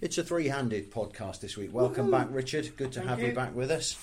[0.00, 1.74] It's a three-handed podcast this week.
[1.74, 2.74] Welcome back, Richard.
[2.78, 3.26] Good to Thank have you.
[3.28, 3.32] you.
[3.34, 3.98] back with us.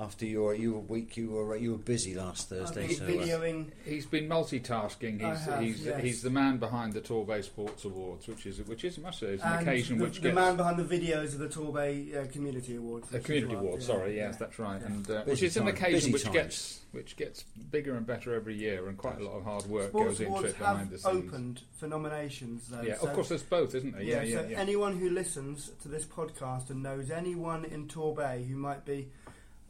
[0.00, 2.84] After your you were week, you were you were busy last Thursday.
[2.84, 3.66] I've So, been uh, videoing.
[3.84, 5.22] He's been multitasking.
[5.24, 6.02] I He's have, he's yes.
[6.02, 9.42] he's the man behind the Torbay Sports Awards, which is which is must say is
[9.42, 12.30] an and occasion the, which the gets man behind the videos of the Torbay uh,
[12.30, 13.08] Community Awards.
[13.08, 13.80] the community right, award.
[13.80, 14.38] yeah, Sorry, yes, yeah.
[14.38, 14.86] that's right, Yeah.
[14.86, 16.34] and uh, which is an occasion busy which times.
[16.34, 17.42] gets which gets
[17.72, 20.30] bigger and better every year, and quite a lot of hard work Sports goes into
[20.30, 21.24] Awards it behind the have scenes.
[21.32, 22.82] opened for nominations, though.
[22.82, 24.02] yeah, so, of course, there's both, isn't there?
[24.02, 24.58] Yeah, Yeah, yeah, so yeah.
[24.60, 29.08] anyone who listens to this podcast and knows anyone in Torbay who might be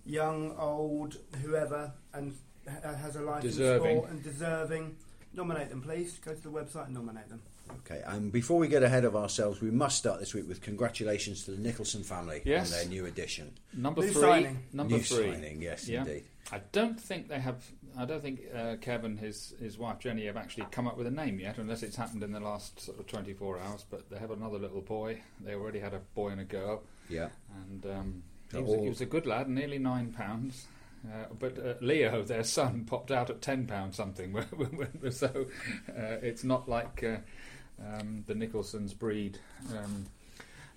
[0.09, 2.35] young, old, whoever, and
[2.69, 3.91] ha- has a life Deserving.
[3.91, 4.97] in sport and deserving,
[5.34, 6.19] nominate them, please.
[6.25, 7.43] Go to the website and nominate them.
[7.84, 11.45] Okay, and before we get ahead of ourselves, we must start this week with congratulations
[11.45, 12.73] to the Nicholson family Yes.
[12.73, 13.53] on their new edition.
[13.75, 14.59] Number New three, signing.
[14.73, 15.33] number new three.
[15.34, 16.01] signing, yes, Yeah.
[16.01, 16.25] indeed.
[16.51, 17.62] I don't think they have.
[17.95, 21.11] I don't think uh, Kevin, his his wife Jenny, have actually come up with a
[21.11, 23.84] name yet, unless it's happened in the last sort of 24 hours.
[23.91, 25.20] But they have another little boy.
[25.45, 27.29] They already had a boy and a girl, Yeah,
[27.67, 30.67] and um, he, was, all- he was a good lad, nearly nine pounds.
[31.07, 34.37] Uh, but uh, Leo, their son, popped out at ten pounds something.
[35.11, 35.47] so
[35.89, 37.17] uh, it's not like uh,
[37.85, 39.39] um, the Nicholsons breed
[39.77, 40.07] um,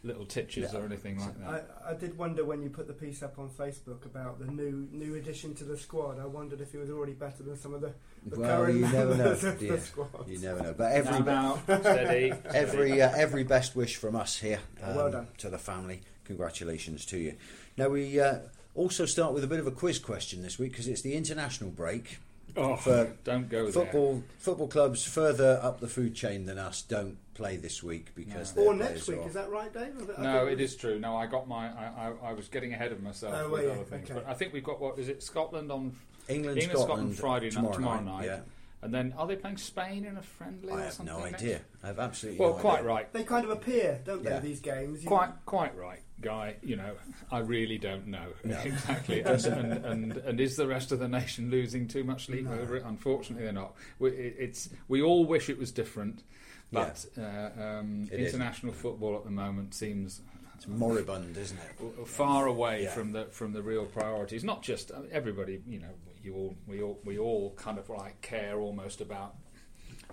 [0.03, 0.79] little titches No.
[0.81, 1.69] or anything like that.
[1.85, 4.87] I, I did wonder when you put the piece up on Facebook about the new
[4.91, 6.19] new addition to the squad.
[6.19, 7.91] I wondered if he was already better than some of the,
[8.27, 9.23] the well, current you never know.
[9.23, 10.27] members of Yeah, the squad.
[10.27, 10.75] you never know.
[10.77, 15.11] But every now, now, steady, every uh, every best wish from us here um, Well
[15.11, 15.27] done.
[15.39, 16.01] to the family.
[16.31, 17.35] Congratulations to you.
[17.75, 18.39] Now we uh,
[18.73, 21.71] also start with a bit of a quiz question this week because it's the international
[21.71, 22.19] break.
[22.55, 23.73] Oh, For don't go there.
[23.73, 28.55] Football football clubs further up the food chain than us don't play this week because
[28.55, 28.63] No.
[28.63, 30.09] Or next week, are is that right, Dave?
[30.17, 30.99] I No, it is true.
[30.99, 31.67] No, I got my.
[31.67, 34.09] I, I, I was getting ahead of myself Oh, with were other things.
[34.09, 34.13] Okay.
[34.21, 35.21] But I think we've got what is it?
[35.21, 35.93] Scotland on,
[36.29, 38.19] England, England, Scotland, Scotland Friday night, tomorrow, tomorrow night.
[38.19, 38.25] night.
[38.25, 38.39] Yeah.
[38.81, 40.71] And then are they playing Spain in a friendly?
[40.71, 41.41] I or have something no next?
[41.43, 41.61] idea.
[41.83, 42.87] I have absolutely Well, no quite idea.
[42.87, 43.13] right.
[43.13, 44.29] They kind of appear, don't they?
[44.31, 44.39] Yeah.
[44.39, 45.03] These games.
[45.03, 46.55] You- Quite, quite right, guy.
[46.63, 46.95] You know,
[47.31, 48.57] I really don't know No.
[48.63, 49.21] exactly.
[49.25, 52.53] and, and, and and is the rest of the nation losing too much sleep No.
[52.53, 52.83] over it?
[52.85, 53.75] Unfortunately, they're not.
[53.99, 56.23] We, it, it's we all wish it was different,
[56.71, 58.33] but uh, um, It is.
[58.33, 60.21] international football at the moment seems
[60.55, 61.77] It's moribund, isn't it?
[61.77, 62.91] w- far away Yeah.
[62.91, 64.43] from the from the real priorities.
[64.43, 65.93] Not just uh, everybody, you know,
[66.23, 69.35] you all we all we all kind of like care almost about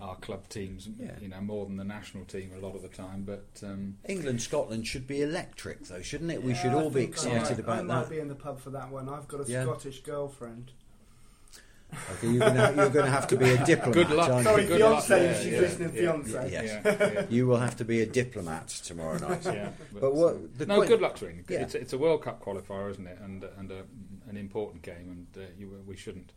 [0.00, 1.18] our club teams, Yeah.
[1.20, 3.24] you know, more than the national team a lot of the time.
[3.24, 6.42] But um, England Scotland should be electric though, shouldn't it?
[6.42, 8.10] We should I all be think I excited might- about I might that.
[8.10, 9.08] be in the pub for that one.
[9.08, 9.64] I've got a Yeah.
[9.64, 10.70] Scottish girlfriend.
[11.92, 13.94] Okay, you're gonna, you're gonna have to be a diplomat.
[13.94, 14.42] Good luck.
[14.44, 14.68] Sorry, you?
[14.68, 15.24] Good fiance.
[15.24, 16.50] yeah, she's yeah, listening, yeah, fiance.
[16.52, 16.62] yeah.
[16.62, 19.44] yeah, yeah, You will have to be a diplomat tomorrow night.
[19.44, 19.70] yeah.
[19.98, 21.46] But what the no, que- good luck to England.
[21.48, 21.60] Yeah.
[21.62, 23.18] It's, it's a World Cup qualifier, isn't it?
[23.22, 23.84] And and a,
[24.28, 26.32] an important game, and uh, you, we shouldn't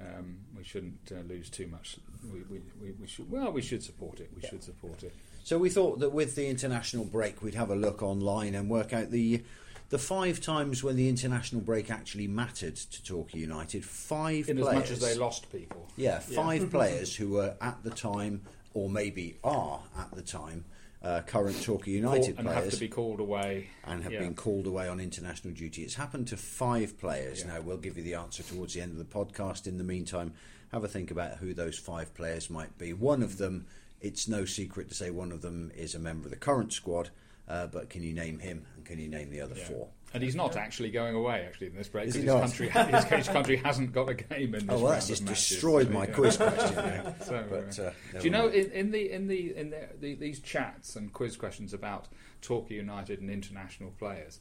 [0.00, 1.98] um, we shouldn't uh, lose too much.
[2.32, 4.30] We, we, we, we should well, we should support it.
[4.34, 4.50] We Yeah.
[4.50, 5.14] should support it.
[5.44, 8.92] So we thought that with the international break, we'd have a look online and work
[8.92, 9.44] out the
[9.90, 13.84] the five times when the international break actually mattered to Torquay United.
[13.84, 15.88] Five In players, as much as they lost people.
[15.96, 20.64] yeah, five players who were at the time, or maybe are at the time,
[21.02, 22.38] uh, current Torquay United players.
[22.38, 22.64] and players.
[22.64, 23.68] have to be called away.
[23.84, 24.20] and have Yeah.
[24.20, 25.82] been called away on international duty.
[25.84, 27.40] It's happened to five players.
[27.42, 27.48] Yeah.
[27.54, 29.66] Now, we'll give you the answer towards the end of the podcast.
[29.66, 30.32] In the meantime,
[30.72, 32.92] have a think about who those five players might be.
[32.94, 33.66] One of them,
[34.00, 37.10] it's no secret to say one of them is a member of the current squad,
[37.48, 39.64] uh, but can you name him and can you name the other Yeah.
[39.64, 39.88] four?
[40.12, 42.40] And he's not actually going away actually in this break because his not?
[42.42, 45.48] country, his, his country hasn't got a game in this Oh, well, that's just matches.
[45.48, 46.76] destroyed my quiz question.
[46.76, 49.88] Yeah, so, But, uh, uh, do you know in, in the in the in the,
[50.00, 52.06] the, these chats and quiz questions about
[52.42, 54.38] Torquay United and international players?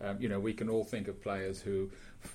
[0.00, 1.90] Um, you know, we can all think of players who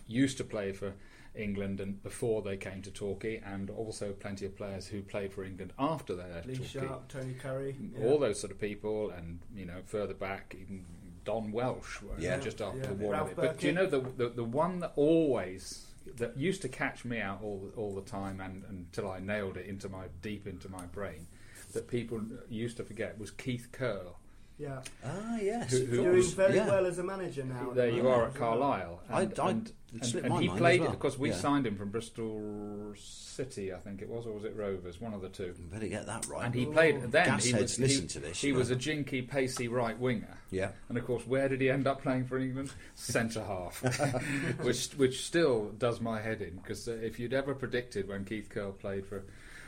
[0.07, 0.93] used to play for
[1.37, 5.43] England and before they came to Torquay, and also plenty of players who played for
[5.43, 6.87] England after they left Lee Torquay.
[6.87, 7.75] Sharpe, Tony Currie.
[7.81, 10.85] Mm, all those sort of people, and you know, further back, even
[11.23, 12.37] Don Welsh, Yeah.
[12.39, 12.87] just after Yeah.
[12.87, 13.11] the war.
[13.13, 15.87] Ralph But do you know the, the the one that always
[16.17, 19.57] that used to catch me out all the, all the time, and until I nailed
[19.57, 21.27] it into my deep into my brain,
[21.73, 24.19] that people used to forget was Keith Curle.
[24.57, 24.81] Yeah.
[25.03, 25.71] Ah, yes.
[25.71, 26.31] Who- who- Doing course.
[26.33, 26.67] very yeah.
[26.67, 27.71] well as a manager now.
[27.73, 28.35] there you are at.
[28.35, 29.71] Carlisle, I- and, I- and,
[30.01, 30.91] and, and he played as well.
[30.95, 31.35] because we Yeah.
[31.35, 35.01] signed him from Bristol City, I think it was, or was it Rovers?
[35.01, 35.53] One of the two.
[35.71, 36.45] Better get that right.
[36.45, 36.71] And he Ooh.
[36.71, 37.25] played then.
[37.25, 38.75] Gas he heads was, listen he, to this, He you was know.
[38.77, 40.37] a jinky, pacey right winger.
[40.51, 40.71] yeah.
[40.87, 42.71] And of course, where did he end up playing for England?
[42.95, 43.81] Centre half,
[44.63, 48.47] which which still does my head in because uh, if you'd ever predicted when Keith
[48.49, 49.25] Curle played for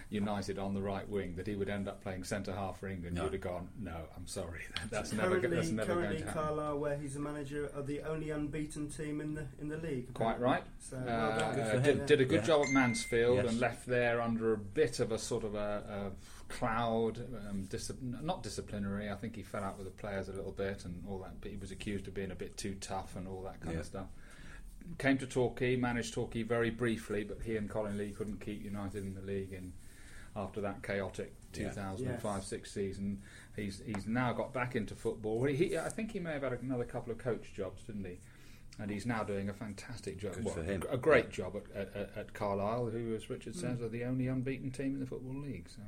[0.10, 3.16] United on the right wing that he would end up playing centre half for England,
[3.18, 3.26] No.
[3.26, 6.26] you'd have gone, no, I'm sorry, that's never, currently, go- that's never going currently to
[6.28, 6.44] happen.
[6.44, 10.14] Carlisle, where he's the manager, are the only unbeaten team in the in the league.
[10.14, 10.64] Quite right.
[10.80, 11.56] So Uh, well done.
[11.56, 12.06] Good did, him.
[12.06, 12.48] did a good Yeah.
[12.48, 13.48] job at Mansfield Yes.
[13.50, 16.12] and left there under a bit of a sort of a,
[16.50, 17.20] a cloud,
[17.50, 19.10] um, dis- not disciplinary.
[19.10, 21.42] I think he fell out with the players a little bit and all that.
[21.42, 23.82] But he was accused of being a bit too tough and all that kind Yeah.
[23.82, 24.08] of stuff.
[25.00, 29.04] Came to Torquay, managed Torquay very briefly, but he and Colin Lee couldn't keep United
[29.04, 29.52] in the league.
[29.52, 29.74] And
[30.38, 31.70] after that chaotic Yeah.
[31.70, 33.22] 2005-6 season,
[33.56, 35.44] he's he's now got back into football.
[35.46, 38.20] He, he, I think he may have had another couple of coach jobs, didn't he?
[38.80, 40.36] And he's now doing a fantastic job.
[40.36, 40.84] Good Well, for him.
[40.92, 43.60] A great job at, at, at, at Carlisle, who, as Richard Hmm.
[43.62, 45.68] says, are the only unbeaten team in the Football League.
[45.68, 45.82] So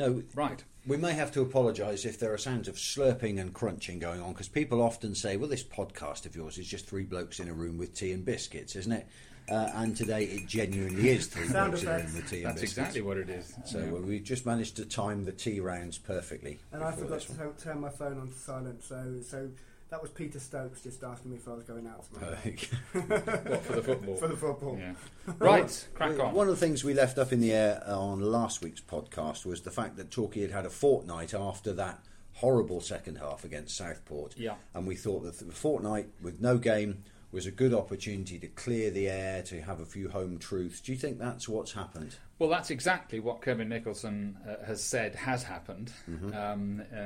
[0.00, 0.64] No, Right.
[0.84, 4.32] we may have to apologise if there are sounds of slurping and crunching going on
[4.32, 7.52] because people often say, well, this podcast of yours is just three blokes in a
[7.54, 9.06] room with tea and biscuits, isn't it?
[9.52, 13.02] Uh, and today it genuinely is three Sound blokes in the room tea That's exactly
[13.02, 13.52] what it is.
[13.66, 13.90] So Yeah.
[13.90, 16.58] we just managed to time the tea rounds perfectly.
[16.72, 19.50] And I forgot to t- turn my phone on to silent, so so
[19.90, 22.34] that was Peter Stokes just asking me if I was going out tomorrow.
[22.92, 24.16] what for the football?
[24.16, 24.78] For the football.
[24.78, 24.94] yeah.
[25.38, 26.32] Right, crack on.
[26.32, 29.60] One of the things we left up in the air on last week's podcast was
[29.60, 32.02] the fact that Torquay had had a fortnight after that
[32.36, 34.34] horrible second half against Southport.
[34.38, 34.54] Yeah.
[34.72, 38.90] And we thought that the fortnight with no game was a good opportunity to clear
[38.90, 40.80] the air, to have a few home truths.
[40.80, 42.14] Do you think that's what's happened?
[42.38, 46.34] Well, that's exactly what Kevin Nicholson uh, has said has happened, Mm-hmm.
[46.34, 46.96] um, uh,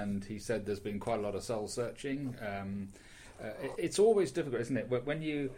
[0.00, 2.34] and he said there's been quite a lot of soul searching.
[2.40, 2.88] Um,
[3.42, 4.88] uh, it- it's always difficult, isn't it?
[4.88, 5.50] When- When you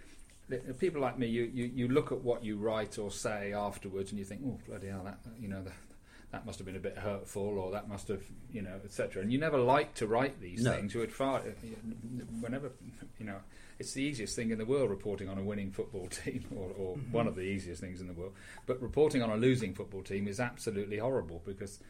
[0.80, 4.18] people like me, you, you, you look at what you write or say afterwards, and
[4.18, 5.72] you think, oh bloody hell, that you know that.
[6.32, 8.22] That must have been a bit hurtful, or that must have,
[8.52, 9.20] you know, etc.
[9.22, 10.72] And you never like to write these No.
[10.72, 10.94] things.
[10.94, 11.42] You would far,
[12.40, 12.70] whenever,
[13.18, 13.38] you know,
[13.80, 16.96] it's the easiest thing in the world reporting on a winning football team, or, or
[16.96, 17.12] mm-hmm.
[17.12, 18.34] one of the easiest things in the world.
[18.66, 21.80] But reporting on a losing football team is absolutely horrible because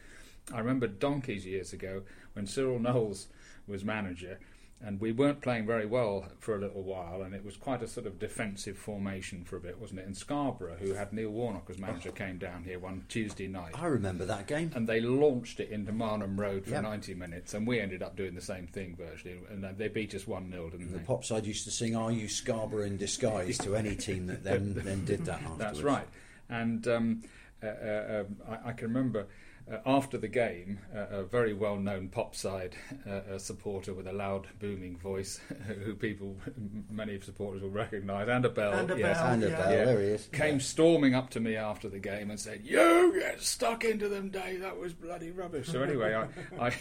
[0.53, 2.01] I remember donkeys years ago
[2.33, 3.27] when Cyril Knowles
[3.67, 4.39] was manager.
[4.83, 7.87] And we weren't playing very well for a little while, and it was quite a
[7.87, 10.07] sort of defensive formation for a bit, wasn't it?
[10.07, 13.85] And Scarborough, who had Neil Warnock as manager, came down here one Tuesday night I
[13.85, 14.71] remember that game.
[14.73, 16.81] and they launched it into Marnham Road for Yeah.
[16.81, 20.25] 90 minutes, and we ended up doing the same thing virtually, and they beat us
[20.25, 21.03] 1 0, didn't The they?
[21.03, 24.73] pop side used to sing "Are You Scarborough in disguise" to any team that then
[24.73, 25.41] then did that.
[25.41, 25.59] Afterwards.
[25.59, 26.07] That's right.
[26.49, 27.23] And um,
[27.61, 29.27] uh, uh, um, I, I can remember
[29.69, 32.75] uh, after the game, uh, a very well known pop side
[33.09, 35.39] uh, supporter with a loud, booming voice,
[35.83, 36.37] who people,
[36.89, 39.27] many of supporters will recognise, and a bell, And a yes, bell.
[39.33, 39.57] And a Yeah.
[39.57, 39.85] bell, Yeah.
[39.85, 40.29] there he is.
[40.31, 44.29] came storming up to me after the game and said, "You get stuck into them,
[44.29, 44.61] Dave.
[44.61, 46.27] That was bloody rubbish." So anyway, I,
[46.67, 46.73] I,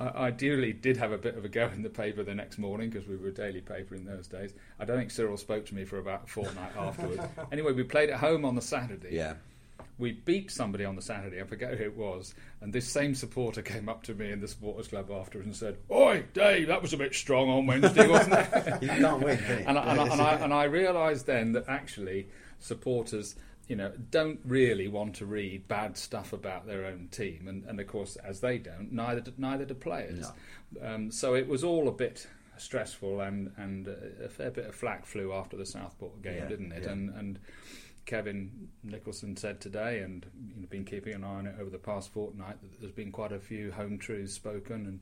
[0.00, 2.90] I ideally did have a bit of a go in the paper the next morning
[2.90, 4.52] because we were a daily paper in those days.
[4.78, 7.22] I don't think Cyril spoke to me for about a fortnight afterwards.
[7.50, 9.08] Anyway, we played at home on the Saturday.
[9.14, 9.34] Yeah.
[10.02, 11.40] We beat somebody on the Saturday.
[11.40, 12.34] I forget who it was.
[12.60, 15.78] And this same supporter came up to me in the supporters club afterwards and said,
[15.90, 19.58] "Oi, Dave, that was a bit strong on Wednesday, wasn't it?" You can't win, can
[19.68, 22.26] and I, and I, and I, and I realised then that actually
[22.58, 23.36] supporters,
[23.68, 27.78] you know, don't really want to read bad stuff about their own team, and, and
[27.78, 30.26] of course, as they don't, neither do, neither do players.
[30.82, 32.26] Um, so it was all a bit
[32.56, 36.72] stressful, and and a fair bit of flack flew after the Southport game, Yeah, didn't
[36.72, 36.82] it?
[36.82, 36.90] yeah.
[36.90, 37.38] And and
[38.06, 41.78] Kevin Nicholson said today, and you know, been keeping an eye on it over the
[41.78, 45.00] past fortnight, that there's been quite a few home truths spoken, and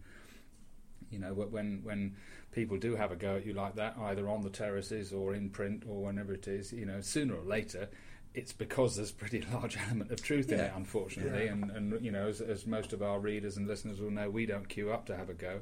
[1.10, 2.14] you know when when
[2.52, 5.48] people do have a go at you like that, either on the terraces or in
[5.50, 7.88] print or whenever it is, you know, sooner or later.
[8.32, 11.52] It's because there's a pretty large element of truth in it, unfortunately, Yeah.
[11.52, 14.46] and, and you know, as, as most of our readers and listeners will know, we
[14.46, 15.60] don't queue up to have a go.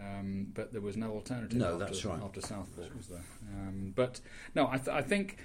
[0.00, 1.58] Um, but there was no alternative.
[1.58, 2.22] No, after, that's right.
[2.22, 3.24] After Southport was there,
[3.56, 4.20] um, but
[4.54, 5.38] no, I, th- I think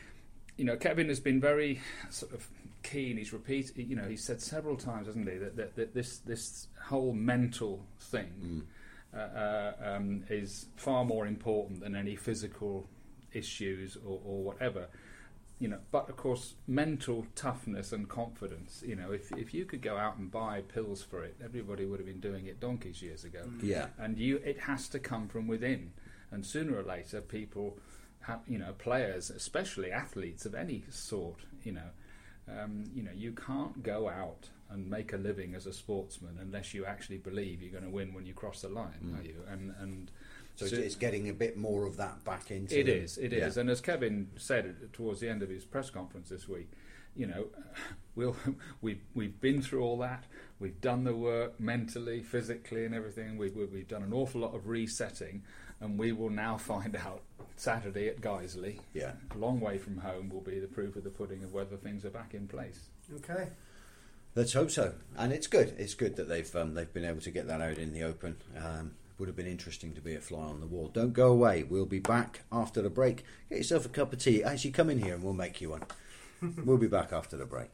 [0.57, 2.47] you know Kevin has been very sort of
[2.85, 3.17] keen.
[3.17, 6.67] He's repeated, you know, he said several times, hasn't he, that, that, that this this
[6.83, 8.67] whole mental thing
[9.13, 12.87] uh, uh, um, is far more important than any physical
[13.33, 14.87] issues or, or whatever.
[15.57, 18.83] You know, but of course, mental toughness and confidence.
[18.85, 21.99] You know, if if you could go out and buy pills for it, everybody would
[21.99, 23.49] have been doing it donkeys years ago.
[23.61, 23.87] Yeah.
[23.97, 25.93] And you, it has to come from within.
[26.31, 27.77] And sooner or later, people,
[28.47, 31.89] you know, players, especially athletes of any sort, you know,
[32.47, 36.73] um, you know, you can't go out and make a living as a sportsman unless
[36.73, 39.35] you actually believe you're going to win when you cross the line, are you?
[39.49, 40.11] And and
[40.55, 42.79] So it's, it's getting a bit more of that back into.
[42.79, 42.95] it them.
[43.03, 43.45] is, it Yeah.
[43.47, 46.71] is, and as Kevin said towards the end of his press conference this week,
[47.15, 47.47] you know,
[48.15, 48.35] we'll
[48.81, 50.23] we've we've been through all that.
[50.59, 53.37] We've done the work mentally, physically, and everything.
[53.37, 55.43] We've we've done an awful lot of resetting,
[55.81, 57.21] and we will now find out
[57.55, 58.79] Saturday at Guiseley.
[58.93, 59.13] Yeah.
[59.33, 62.05] a long way from home will be the proof of the pudding of whether things
[62.05, 62.87] are back in place.
[63.15, 63.49] Okay.
[64.35, 64.93] Let's hope so.
[65.17, 65.73] And it's good.
[65.77, 68.35] It's good that they've um, they've been able to get that out in the open.
[68.57, 70.89] Um, would have been interesting to be a fly on the wall.
[70.89, 71.63] Don't go away.
[71.63, 73.23] We'll be back after the break.
[73.49, 74.43] Get yourself a cup of tea.
[74.43, 75.83] Actually, come in here and we'll make you one.
[76.65, 77.69] we'll be back after the break.